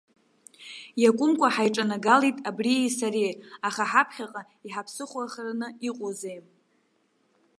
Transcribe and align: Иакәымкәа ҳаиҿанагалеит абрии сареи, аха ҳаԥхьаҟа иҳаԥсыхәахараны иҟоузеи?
Иакәымкәа 1.01 1.47
ҳаиҿанагалеит 1.53 2.37
абрии 2.49 2.95
сареи, 2.97 3.31
аха 3.67 3.83
ҳаԥхьаҟа 3.91 4.41
иҳаԥсыхәахараны 4.65 5.67
иҟоузеи? 5.89 6.39